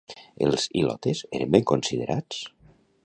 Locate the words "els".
0.45-0.63